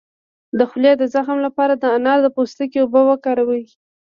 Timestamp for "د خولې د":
0.57-1.03